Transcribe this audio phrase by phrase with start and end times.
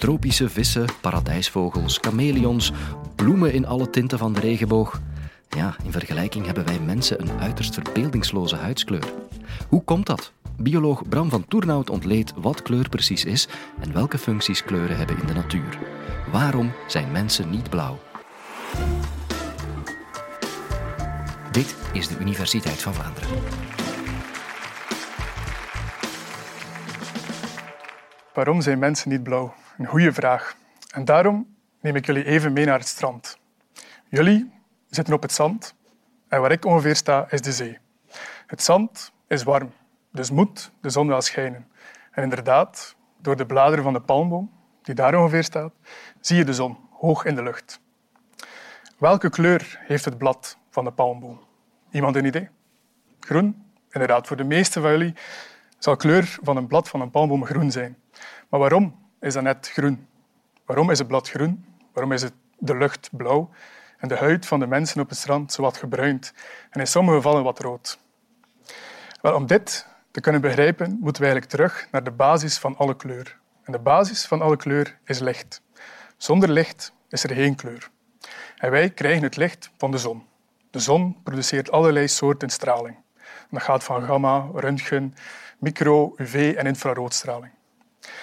[0.00, 2.72] Tropische vissen, paradijsvogels, chameleons,
[3.14, 5.00] bloemen in alle tinten van de regenboog.
[5.48, 9.12] Ja, in vergelijking hebben wij mensen een uiterst verbeeldingsloze huidskleur.
[9.68, 10.32] Hoe komt dat?
[10.56, 13.48] Bioloog Bram van Toernout ontleedt wat kleur precies is
[13.80, 15.78] en welke functies kleuren hebben in de natuur.
[16.32, 17.98] Waarom zijn mensen niet blauw?
[21.50, 23.28] Dit is de Universiteit van Vlaanderen.
[28.34, 29.54] Waarom zijn mensen niet blauw?
[29.80, 30.56] Een goede vraag.
[30.90, 33.38] En daarom neem ik jullie even mee naar het strand.
[34.08, 34.52] Jullie
[34.88, 35.74] zitten op het zand
[36.28, 37.78] en waar ik ongeveer sta is de zee.
[38.46, 39.72] Het zand is warm,
[40.12, 41.68] dus moet de zon wel schijnen.
[42.10, 44.50] En inderdaad, door de bladeren van de palmboom,
[44.82, 45.72] die daar ongeveer staat,
[46.20, 47.80] zie je de zon hoog in de lucht.
[48.98, 51.40] Welke kleur heeft het blad van de palmboom?
[51.90, 52.48] Iemand een idee?
[53.20, 53.64] Groen?
[53.90, 55.14] Inderdaad, voor de meeste van jullie
[55.78, 57.98] zal kleur van een blad van een palmboom groen zijn.
[58.48, 60.06] Maar waarom is dat net groen?
[60.64, 61.64] Waarom is het blad groen?
[61.92, 62.24] Waarom is
[62.58, 63.50] de lucht blauw
[63.98, 66.32] en de huid van de mensen op het strand zowat gebruind
[66.70, 67.98] en in sommige gevallen wat rood?
[69.20, 72.96] Wel, om dit te kunnen begrijpen, moeten we eigenlijk terug naar de basis van alle
[72.96, 73.38] kleur.
[73.64, 75.62] En de basis van alle kleur is licht.
[76.16, 77.90] Zonder licht is er geen kleur.
[78.56, 80.26] En wij krijgen het licht van de zon.
[80.70, 82.96] De zon produceert allerlei soorten straling.
[83.50, 85.14] dat gaat van gamma, röntgen,
[85.58, 87.52] micro, UV en infraroodstraling.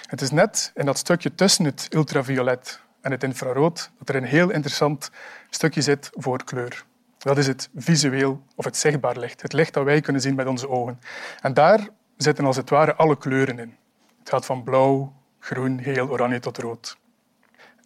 [0.06, 4.24] Het is net in dat stukje tussen het ultraviolet en het infrarood dat er een
[4.24, 5.12] heel interessant
[5.50, 6.86] stukje zit voor kleur.
[7.18, 10.48] Dat is het visueel of het zichtbaar licht, het licht dat wij kunnen zien met
[10.48, 11.00] onze ogen.
[11.42, 13.76] En daar zitten als het ware alle kleuren in.
[14.20, 16.98] Het gaat van blauw, groen, geel, oranje tot rood.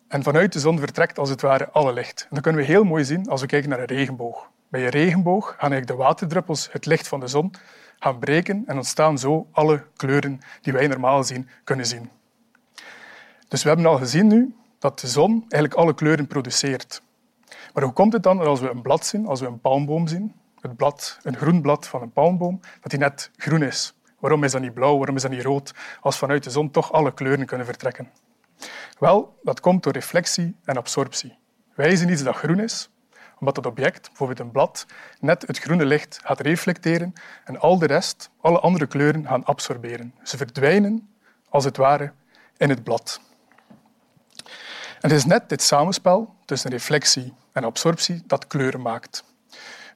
[0.08, 2.22] En vanuit de zon vertrekt als het ware alle licht.
[2.22, 4.50] En dat kunnen we heel mooi zien als we kijken naar een regenboog.
[4.72, 7.54] Bij een regenboog gaan eigenlijk de waterdruppels het licht van de zon
[8.00, 12.10] gaan breken en ontstaan zo alle kleuren die wij normaal zien kunnen zien.
[13.48, 17.02] Dus we hebben al gezien nu dat de zon eigenlijk alle kleuren produceert.
[17.74, 20.08] Maar hoe komt het dan dat als we een blad zien, als we een palmboom
[20.08, 23.94] zien, het blad, een groen blad van een palmboom, dat die net groen is?
[24.20, 26.92] Waarom is dat niet blauw, waarom is dat niet rood, als vanuit de zon toch
[26.92, 28.12] alle kleuren kunnen vertrekken?
[29.00, 31.38] Wel, dat komt door reflectie en absorptie.
[31.76, 32.90] Wij zien iets dat groen is,
[33.42, 34.86] omdat het object, bijvoorbeeld een blad,
[35.20, 37.14] net het groene licht gaat reflecteren
[37.46, 40.14] en al de rest, alle andere kleuren, gaan absorberen.
[40.24, 41.10] Ze verdwijnen,
[41.50, 42.12] als het ware,
[42.58, 43.22] in het blad.
[45.00, 49.24] En het is net dit samenspel tussen reflectie en absorptie dat kleuren maakt.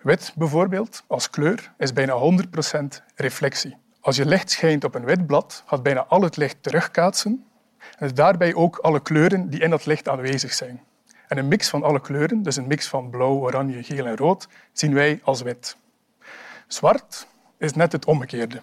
[0.01, 3.77] Wit bijvoorbeeld, als kleur, is bijna 100% reflectie.
[4.01, 7.45] Als je licht schijnt op een wit blad, gaat bijna al het licht terugkaatsen
[7.97, 10.83] en daarbij ook alle kleuren die in dat licht aanwezig zijn.
[11.35, 14.47] En een mix van alle kleuren, dus een mix van blauw, oranje, geel en rood,
[14.73, 15.78] zien wij als wit.
[16.68, 18.62] Zwart is net het omgekeerde.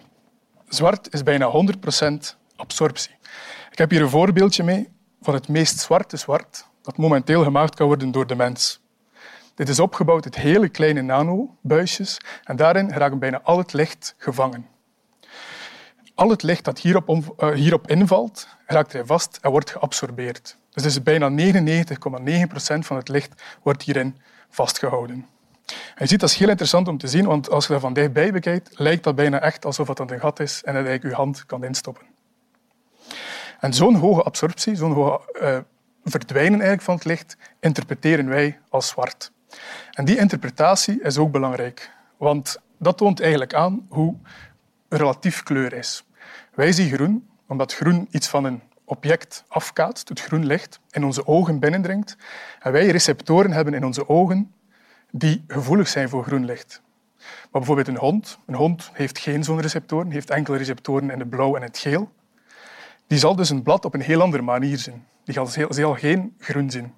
[0.67, 3.15] Zwart is bijna 100% absorptie.
[3.71, 4.89] Ik heb hier een voorbeeldje mee
[5.21, 8.81] van het meest zwarte zwart dat momenteel gemaakt kan worden door de mens.
[9.55, 14.67] Dit is opgebouwd uit hele kleine nanobuisjes en daarin raakt bijna al het licht gevangen.
[16.15, 20.57] Al het licht dat hierop, uh, hierop invalt, raakt er vast en wordt geabsorbeerd.
[20.73, 24.17] Dus, dus bijna 99,9% van het licht wordt hierin
[24.49, 25.27] vastgehouden.
[25.65, 27.93] En je ziet, dat is heel interessant om te zien, want als je dat van
[27.93, 31.15] dichtbij bekijkt, lijkt dat bijna echt alsof het een gat is en dat je je
[31.15, 32.05] hand kan instoppen.
[33.59, 35.57] En zo'n hoge absorptie, zo'n hoge uh,
[36.03, 39.31] verdwijnen eigenlijk van het licht, interpreteren wij als zwart.
[39.91, 44.15] En die interpretatie is ook belangrijk, want dat toont eigenlijk aan hoe
[44.89, 46.05] relatief kleur is.
[46.53, 51.27] Wij zien groen omdat groen iets van een object afkaatst, het groen licht, in onze
[51.27, 52.17] ogen binnendringt.
[52.59, 54.53] En wij receptoren hebben in onze ogen
[55.11, 56.81] die gevoelig zijn voor groen licht.
[57.17, 58.37] Maar bijvoorbeeld een hond.
[58.45, 62.11] Een hond heeft geen zo'n receptoren, heeft enkele receptoren in het blauw en het geel.
[63.07, 65.05] Die zal dus een blad op een heel andere manier zien.
[65.23, 66.93] Die zal geen groen zien.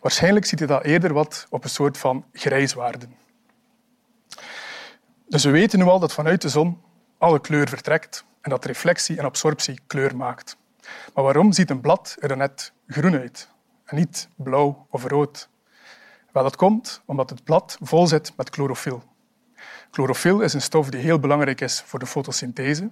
[0.00, 3.14] Waarschijnlijk ziet hij dat eerder wat op een soort van grijswaarden.
[5.28, 6.80] Dus we weten nu al dat vanuit de zon
[7.18, 10.56] alle kleur vertrekt en dat reflectie en absorptie kleur maakt.
[11.14, 13.48] Maar waarom ziet een blad er dan net groen uit
[13.84, 15.48] en niet blauw of rood?
[16.32, 19.02] Wel, dat komt omdat het blad vol zit met chlorofyl.
[19.90, 22.90] Chlorofyl is een stof die heel belangrijk is voor de fotosynthese,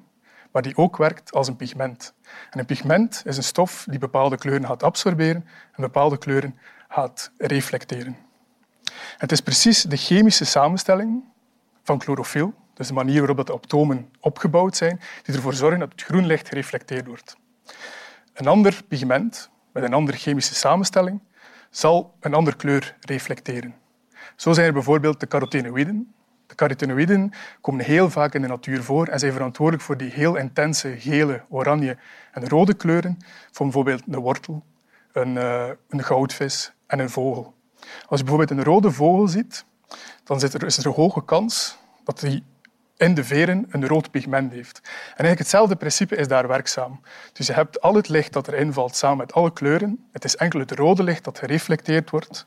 [0.53, 2.15] maar die ook werkt als een pigment.
[2.51, 6.59] En een pigment is een stof die bepaalde kleuren gaat absorberen en bepaalde kleuren
[6.89, 8.17] gaat reflecteren.
[9.17, 11.25] Het is precies de chemische samenstelling
[11.83, 16.03] van chlorofyl, dus de manier waarop de atomen opgebouwd zijn, die ervoor zorgen dat het
[16.03, 17.37] groen licht gereflecteerd wordt.
[18.33, 21.21] Een ander pigment met een andere chemische samenstelling
[21.71, 23.75] zal een andere kleur reflecteren.
[24.37, 26.15] Zo zijn er bijvoorbeeld de carotenoïden.
[26.47, 30.37] De carotenoïden komen heel vaak in de natuur voor en zijn verantwoordelijk voor die heel
[30.37, 31.97] intense gele, oranje
[32.33, 33.19] en rode kleuren
[33.51, 34.65] van bijvoorbeeld een wortel
[35.15, 37.55] een, uh, een goudvis en een vogel.
[38.07, 39.65] Als je bijvoorbeeld een rode vogel ziet,
[40.25, 42.43] dan is er een hoge kans dat hij
[43.05, 44.81] in de veren een rood pigment heeft.
[44.83, 47.01] En eigenlijk hetzelfde principe is daar werkzaam.
[47.33, 50.09] Dus je hebt al het licht dat erin valt samen met alle kleuren.
[50.13, 52.47] Het is enkel het rode licht dat gereflecteerd wordt.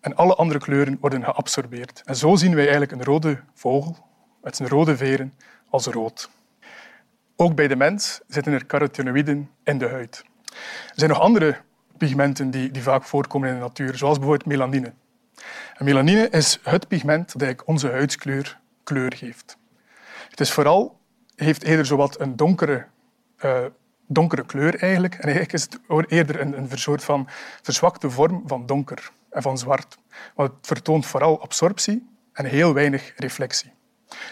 [0.00, 2.02] En alle andere kleuren worden geabsorbeerd.
[2.04, 3.96] En zo zien wij eigenlijk een rode vogel
[4.42, 5.34] met zijn rode veren
[5.70, 6.30] als rood.
[7.36, 10.24] Ook bij de mens zitten er carotenoïden in de huid.
[10.86, 11.56] Er zijn nog andere
[11.96, 14.92] pigmenten die, die vaak voorkomen in de natuur, zoals bijvoorbeeld melanine.
[15.74, 19.56] En melanine is het pigment dat onze huidskleur kleur geeft.
[20.30, 21.00] Het is vooral,
[21.36, 22.86] heeft eerder zowat een donkere,
[23.44, 23.64] uh,
[24.06, 25.14] donkere kleur eigenlijk.
[25.14, 25.78] En eigenlijk is het
[26.10, 27.28] eerder een, een soort van
[27.62, 29.98] verzwakte vorm van donker en van zwart.
[30.34, 33.72] Want het vertoont vooral absorptie en heel weinig reflectie.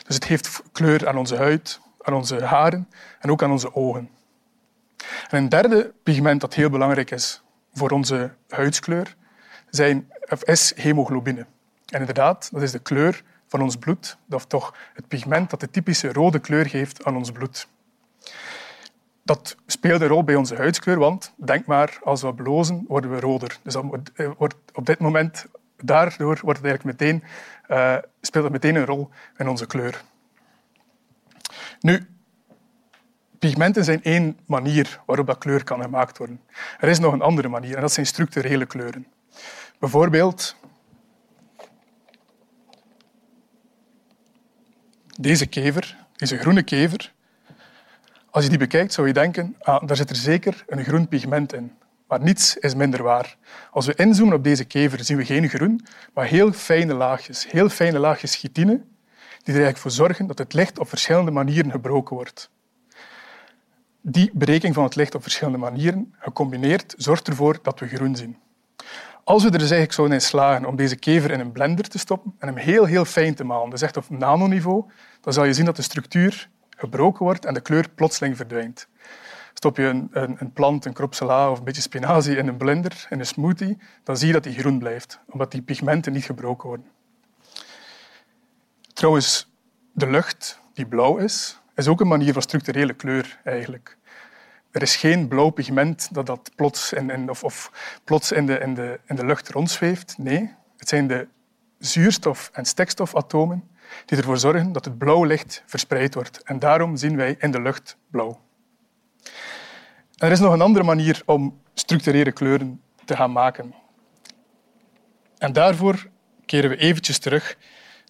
[0.06, 2.88] Dus het geeft kleur aan onze huid, aan onze haren
[3.20, 4.10] en ook aan onze ogen.
[5.28, 9.16] En een derde pigment dat heel belangrijk is voor onze huidskleur
[9.70, 10.12] zijn,
[10.43, 11.46] is hemoglobine.
[11.87, 13.22] En inderdaad, dat is de kleur
[13.52, 17.32] van ons bloed, of toch het pigment dat de typische rode kleur geeft aan ons
[17.32, 17.69] bloed.
[19.22, 23.20] Dat speelt een rol bij onze huidskleur, want denk maar, als we blozen, worden we
[23.20, 23.58] roder.
[23.62, 23.84] Dus dat
[24.38, 25.46] wordt op dit moment,
[25.76, 27.22] daardoor wordt het eigenlijk meteen,
[27.70, 30.02] uh, speelt het meteen een rol in onze kleur.
[31.81, 32.06] Nu,
[33.38, 36.40] pigmenten zijn één manier waarop dat kleur kan gemaakt worden.
[36.78, 39.06] Er is nog een andere manier en dat zijn structurele kleuren.
[39.78, 40.56] Bijvoorbeeld
[45.20, 47.12] deze kever, deze groene kever.
[48.31, 51.53] Als je die bekijkt, zou je denken, ah, daar zit er zeker een groen pigment
[51.53, 51.73] in.
[52.06, 53.37] Maar niets is minder waar.
[53.70, 57.69] Als we inzoomen op deze kever, zien we geen groen, maar heel fijne laagjes, heel
[57.69, 58.73] fijne laagjes chitine,
[59.43, 62.50] die er eigenlijk voor zorgen dat het licht op verschillende manieren gebroken wordt.
[64.00, 68.37] Die berekening van het licht op verschillende manieren, gecombineerd, zorgt ervoor dat we groen zien.
[69.24, 71.98] Als we er dus eigenlijk zouden in slagen om deze kever in een blender te
[71.98, 74.84] stoppen en hem heel, heel fijn te malen, dus echt op nanoniveau,
[75.20, 78.88] dan zal je zien dat de structuur gebroken wordt en de kleur plotseling verdwijnt.
[79.54, 83.06] Stop je een, een, een plant, een kropsela of een beetje spinazie in een blender,
[83.10, 86.69] in een smoothie, dan zie je dat die groen blijft, omdat die pigmenten niet gebroken
[86.69, 86.86] worden.
[88.92, 89.50] Trouwens,
[89.92, 93.96] de lucht die blauw is, is ook een manier van structurele kleur eigenlijk.
[94.72, 97.72] Er is geen blauw pigment dat, dat plots, in, of, of,
[98.04, 100.19] plots in, de, in, de, in de lucht rondzweeft.
[100.19, 101.28] Nee, het zijn de
[101.78, 103.69] zuurstof- en stikstofatomen
[104.06, 106.42] die ervoor zorgen dat het blauwe licht verspreid wordt.
[106.42, 108.40] En daarom zien wij in de lucht blauw.
[110.16, 113.74] er is nog een andere manier om structurele kleuren te gaan maken.
[115.38, 116.08] En daarvoor
[116.46, 117.56] keren we eventjes terug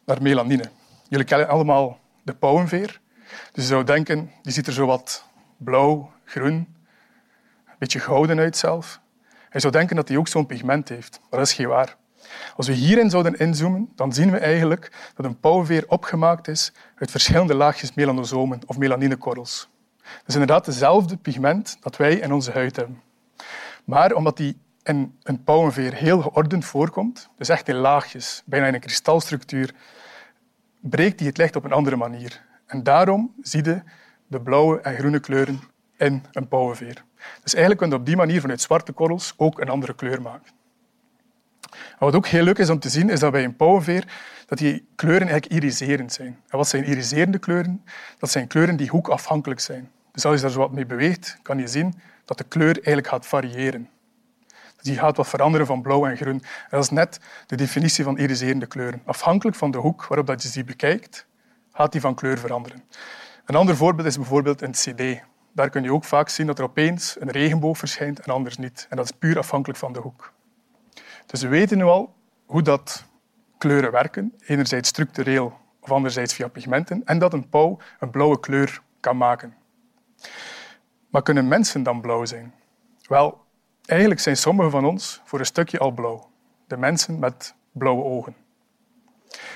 [0.04, 0.70] naar melanine.
[1.08, 3.00] Jullie kennen allemaal de pauwenveer.
[3.52, 5.24] Dus je zou denken, die ziet er zo wat
[5.56, 6.54] blauw, groen,
[7.66, 9.00] een beetje gouden uit zelf.
[9.50, 11.96] Je zou denken dat die ook zo'n pigment heeft, maar dat is geen waar.
[12.56, 17.10] Als we hierin zouden inzoomen, dan zien we eigenlijk dat een pauwenveer opgemaakt is uit
[17.10, 19.68] verschillende laagjes melanosomen of melaninekorrels.
[20.02, 23.02] Dat is inderdaad hetzelfde pigment dat wij in onze huid hebben.
[23.84, 28.74] Maar omdat die in een pauwenveer heel geordend voorkomt, dus echt in laagjes, bijna in
[28.74, 29.74] een kristalstructuur,
[30.80, 32.44] breekt die het licht op een andere manier.
[32.66, 33.82] En daarom zie je
[34.26, 35.60] de blauwe en groene kleuren
[36.02, 37.04] in een pauwenveer.
[37.42, 40.52] Dus eigenlijk kun je op die manier vanuit zwarte korrels ook een andere kleur maken.
[41.98, 44.04] wat ook heel leuk is om te zien, is dat bij een pauwenveer
[44.46, 46.40] dat die kleuren eigenlijk iriserend zijn.
[46.48, 47.84] En wat zijn iriserende kleuren?
[48.18, 49.90] Dat zijn kleuren die hoekafhankelijk zijn.
[50.12, 53.06] Dus als je daar zo wat mee beweegt, kan je zien dat de kleur eigenlijk
[53.06, 53.88] gaat variëren.
[54.48, 56.42] Dus die gaat wat veranderen van blauw en groen.
[56.42, 59.02] En dat is net de definitie van iriserende kleuren.
[59.04, 61.26] Afhankelijk van de hoek waarop je die bekijkt,
[61.72, 62.82] gaat die van kleur veranderen.
[63.44, 65.22] Een ander voorbeeld is bijvoorbeeld een cd.
[65.52, 68.86] Daar kun je ook vaak zien dat er opeens een regenboog verschijnt en anders niet.
[68.90, 70.32] En dat is puur afhankelijk van de hoek.
[71.26, 72.14] Dus we weten nu al
[72.46, 73.04] hoe dat
[73.58, 78.82] kleuren werken, enerzijds structureel of anderzijds via pigmenten, en dat een pauw een blauwe kleur
[79.00, 79.54] kan maken.
[81.10, 82.54] Maar kunnen mensen dan blauw zijn?
[83.08, 83.44] Wel,
[83.84, 86.30] eigenlijk zijn sommigen van ons voor een stukje al blauw.
[86.66, 88.36] De mensen met blauwe ogen.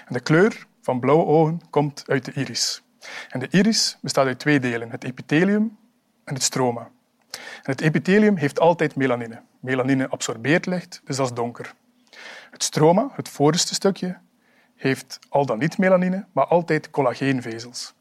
[0.06, 2.82] En de kleur van blauwe ogen komt uit de iris.
[3.28, 5.78] En de iris bestaat uit twee delen, het epithelium
[6.26, 6.90] en het stroma.
[7.30, 9.42] En het epithelium heeft altijd melanine.
[9.60, 11.74] Melanine absorbeert licht, dus dat is donker.
[12.50, 14.18] Het stroma, het voorste stukje,
[14.76, 17.94] heeft al dan niet melanine, maar altijd collageenvezels.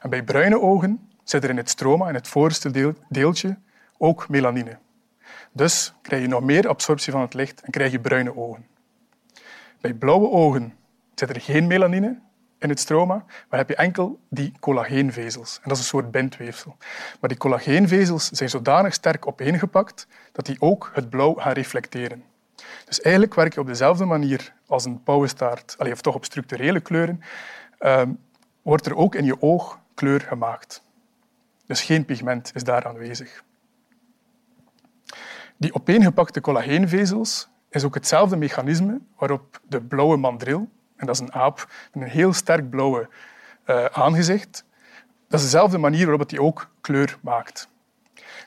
[0.00, 3.58] En bij bruine ogen zit er in het stroma, in het voorste deeltje,
[3.98, 4.78] ook melanine.
[5.52, 8.66] Dus krijg je nog meer absorptie van het licht en krijg je bruine ogen.
[9.80, 10.74] Bij blauwe ogen
[11.14, 12.20] zit er geen melanine,
[12.62, 15.56] in het stroma, maar heb je enkel die collageenvezels.
[15.56, 16.76] En dat is een soort bindweefsel.
[17.20, 22.24] Maar die collageenvezels zijn zodanig sterk opeengepakt dat die ook het blauw gaan reflecteren.
[22.84, 27.22] Dus eigenlijk werk je op dezelfde manier als een pauwenstaart, of toch op structurele kleuren,
[27.78, 28.10] ehm,
[28.62, 30.82] wordt er ook in je oog kleur gemaakt.
[31.66, 33.44] Dus geen pigment is daar aanwezig.
[35.56, 40.68] Die opeengepakte collageenvezels is ook hetzelfde mechanisme waarop de blauwe mandril,
[41.06, 43.08] dat is een aap met een heel sterk blauwe
[43.66, 44.64] uh, aangezicht,
[45.28, 47.68] dat is dezelfde manier waarop die ook kleur maakt.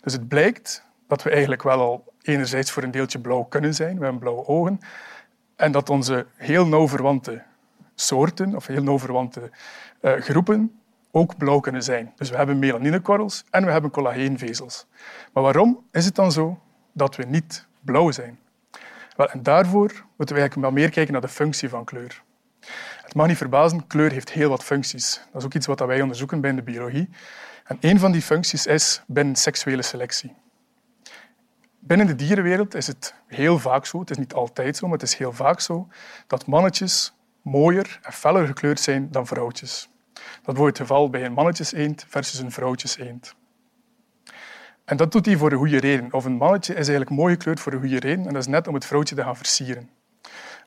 [0.01, 3.97] Dus het blijkt dat we eigenlijk wel al enerzijds voor een deeltje blauw kunnen zijn,
[3.97, 4.79] we hebben blauwe ogen,
[5.55, 7.43] en dat onze heel nauw verwante
[7.95, 9.51] soorten of heel nauw verwante
[10.01, 10.79] uh, groepen
[11.11, 12.13] ook blauw kunnen zijn.
[12.15, 14.87] Dus we hebben melaninekorrels en we hebben collageenvezels.
[15.33, 16.59] Maar waarom is het dan zo
[16.91, 18.39] dat we niet blauw zijn?
[19.15, 22.23] Wel, en daarvoor moeten we eigenlijk wel meer kijken naar de functie van kleur.
[23.03, 25.21] Het mag niet verbazen, kleur heeft heel wat functies.
[25.31, 27.09] Dat is ook iets wat wij onderzoeken bij de biologie.
[27.63, 30.33] En een van die functies is binnen seksuele selectie.
[31.79, 35.07] Binnen de dierenwereld is het heel vaak zo, het is niet altijd zo, maar het
[35.07, 35.87] is heel vaak zo,
[36.27, 39.89] dat mannetjes mooier en feller gekleurd zijn dan vrouwtjes.
[40.43, 43.35] Dat wordt het geval bij een mannetjeseend versus een vrouwtjeseend.
[44.85, 46.13] En dat doet hij voor een goede reden.
[46.13, 48.67] Of een mannetje is eigenlijk mooi gekleurd voor een goede reden en dat is net
[48.67, 49.89] om het vrouwtje te gaan versieren.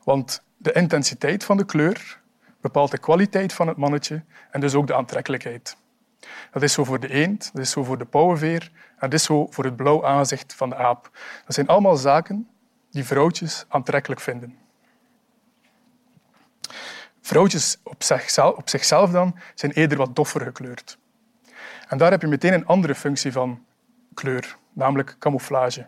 [0.09, 2.21] Want de intensiteit van de kleur
[2.61, 5.77] bepaalt de kwaliteit van het mannetje en dus ook de aantrekkelijkheid.
[6.51, 9.25] Dat is zo voor de eend, dat is zo voor de pauwenveer en dat is
[9.25, 11.11] zo voor het blauw aangezicht van de aap.
[11.45, 12.49] Dat zijn allemaal zaken
[12.91, 14.59] die vrouwtjes aantrekkelijk vinden.
[17.21, 20.99] Vrouwtjes op zichzelf, op zichzelf dan zijn eerder wat doffer gekleurd.
[21.89, 23.65] En daar heb je meteen een andere functie van
[24.15, 25.87] kleur, namelijk camouflage.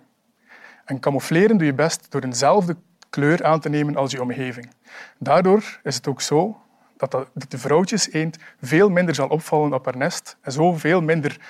[0.84, 2.76] En camoufleren doe je best door eenzelfde
[3.10, 4.70] kleur aan te nemen als je omgeving.
[5.18, 6.60] Daardoor is het ook zo
[6.96, 11.40] dat de vrouwtjes eend veel minder zal opvallen op haar nest en zoveel minder,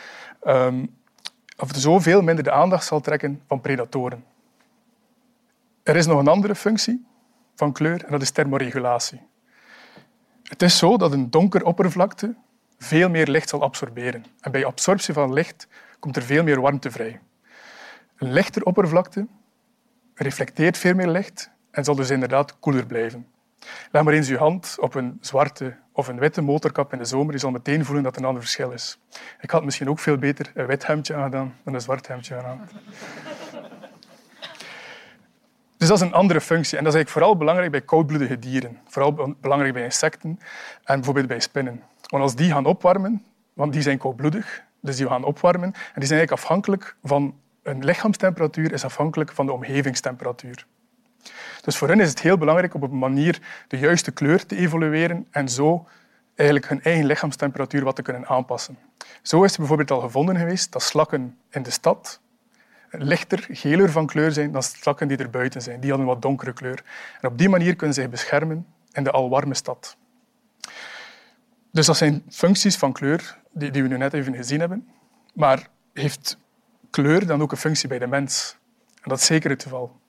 [0.45, 0.97] um,
[1.57, 4.25] of zoveel minder de aandacht zal trekken van predatoren.
[5.83, 7.07] Er is nog een andere functie
[7.55, 9.21] van kleur en dat is thermoregulatie.
[10.43, 12.35] Het is zo dat een donker oppervlakte
[12.79, 14.25] veel meer licht zal absorberen.
[14.41, 17.21] En bij absorptie van licht komt er veel meer warmte vrij.
[18.17, 19.27] Een lichter oppervlakte
[20.23, 23.27] reflecteert veel meer licht en zal dus inderdaad koeler blijven.
[23.91, 27.33] Leg maar eens je hand op een zwarte of een witte motorkap in de zomer.
[27.33, 28.99] Je zal meteen voelen dat er een ander verschil is.
[29.41, 32.69] Ik had misschien ook veel beter een wit hemdje aangedaan dan een zwart hemdje aangedaan.
[35.77, 36.79] Dus dat is een andere functie.
[36.79, 38.79] En dat is eigenlijk vooral belangrijk bij koudbloedige dieren.
[38.87, 40.39] Vooral belangrijk bij insecten
[40.85, 41.83] en bijvoorbeeld bij spinnen.
[42.07, 46.07] Want als die gaan opwarmen, want die zijn koudbloedig, dus die gaan opwarmen, en die
[46.07, 47.35] zijn eigenlijk afhankelijk van...
[47.63, 50.67] Een lichaamstemperatuur is afhankelijk van de omgevingstemperatuur.
[51.61, 55.27] Dus voor hen is het heel belangrijk op een manier de juiste kleur te evolueren
[55.31, 55.89] en zo
[56.35, 58.79] eigenlijk hun eigen lichaamstemperatuur wat te kunnen aanpassen.
[59.23, 62.21] Zo is er bijvoorbeeld al gevonden geweest dat slakken in de stad
[62.91, 65.81] lichter, geler van kleur zijn dan slakken die er buiten zijn.
[65.81, 66.83] Die hadden een wat donkere kleur.
[67.21, 69.97] En op die manier kunnen zij beschermen in de alwarme stad.
[71.73, 74.89] Dus dat zijn functies van kleur die, die we nu net even gezien hebben.
[75.35, 76.39] Maar heeft
[76.91, 78.57] kleur dan ook een functie bij de mens?
[79.03, 80.01] En dat is zeker het geval.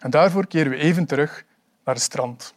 [0.00, 1.44] En daarvoor keren we even terug
[1.84, 2.54] naar het strand.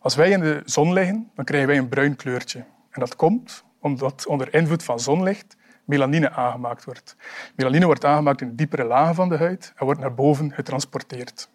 [0.00, 2.58] Als wij in de zon liggen, dan krijgen wij een bruin kleurtje.
[2.90, 7.16] En dat komt omdat onder invloed van zonlicht melanine aangemaakt wordt.
[7.56, 11.48] Melanine wordt aangemaakt in de diepere lagen van de huid en wordt naar boven getransporteerd.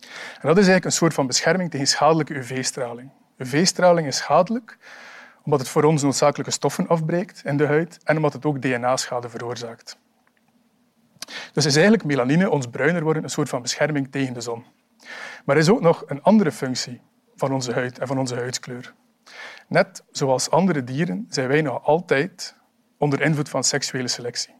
[0.00, 3.10] En dat is eigenlijk een soort van bescherming tegen schadelijke UV-straling.
[3.36, 4.78] UV-straling is schadelijk
[5.42, 9.28] omdat het voor ons noodzakelijke stoffen afbreekt in de huid en omdat het ook DNA-schade
[9.28, 9.98] veroorzaakt.
[11.52, 14.64] Dus is eigenlijk melanine, ons bruiner worden, een soort van bescherming tegen de zon.
[15.44, 17.00] Maar er is ook nog een andere functie
[17.36, 18.94] van onze huid en van onze huidskleur.
[19.68, 22.56] Net zoals andere dieren zijn wij nog altijd
[22.98, 24.54] onder invloed van seksuele selectie.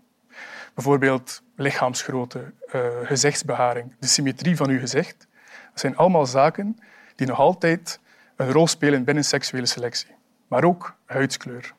[0.75, 5.27] Bijvoorbeeld lichaamsgrootte, uh, gezichtsbeharing, de symmetrie van uw gezicht.
[5.71, 6.77] Dat zijn allemaal zaken
[7.15, 8.01] die nog altijd
[8.37, 10.15] een rol spelen binnen seksuele selectie.
[10.49, 11.75] Maar ook huidskleur.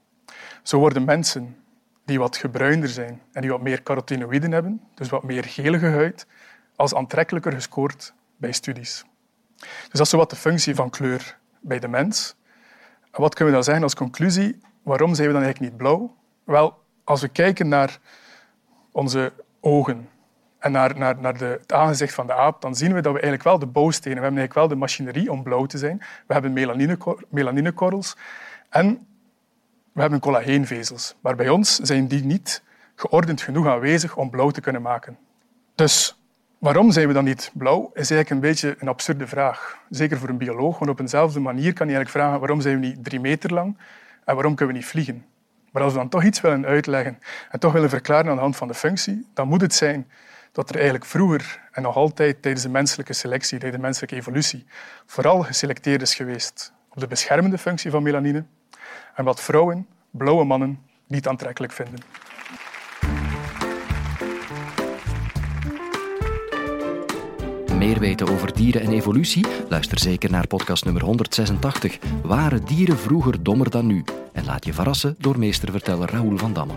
[0.64, 1.61] Zo worden mensen
[2.06, 6.28] die wat gebruinder zijn en die wat meer carotinoïden hebben, dus wat meer gelige huid,
[6.76, 9.06] als aantrekkelijker gescoord bij studies.
[9.58, 12.36] Dus dat is wat de functie van kleur bij de mens.
[13.12, 14.60] En wat kunnen we dan zeggen als conclusie?
[14.84, 16.16] Waarom zijn we dan eigenlijk niet blauw?
[16.44, 18.00] Wel, als we kijken naar
[18.92, 20.10] onze ogen
[20.60, 23.20] en naar, naar, naar de, het aangezicht van de aap, dan zien we dat we
[23.20, 25.98] eigenlijk wel de bouwstenen, we hebben eigenlijk wel de machinerie om blauw te zijn.
[26.28, 26.54] We hebben
[27.30, 28.18] melaninekorrels
[28.70, 29.08] en
[29.92, 31.16] we hebben collageenvezels.
[31.22, 32.64] Maar bij ons zijn die niet
[32.96, 35.18] geordend genoeg aanwezig om blauw te kunnen maken.
[35.76, 36.16] Dus
[36.62, 39.80] Waarom zijn we dan niet blauw, is eigenlijk een beetje een absurde vraag.
[39.90, 42.86] Zeker voor een bioloog, want op eenzelfde manier kan je eigenlijk vragen waarom zijn we
[42.86, 43.78] niet drie meter lang
[44.26, 45.26] en waarom kunnen we niet vliegen.
[45.72, 47.20] Maar als we dan toch iets willen uitleggen
[47.50, 50.12] en toch willen verklaren aan de hand van de functie, dan moet het zijn
[50.52, 54.66] dat er eigenlijk vroeger en nog altijd tijdens de menselijke selectie, tijdens de menselijke evolutie,
[55.06, 58.46] vooral geselecteerd is geweest op de beschermende functie van melanine
[59.16, 62.00] en wat vrouwen, blauwe mannen, niet aantrekkelijk vinden.
[67.78, 69.46] Meer weten over dieren en evolutie?
[69.70, 71.98] Luister zeker naar podcast nummer 186.
[72.24, 74.04] Waren dieren vroeger dommer dan nu?
[74.34, 76.74] En laat je verrassen door meesterverteller Raoul van Damme.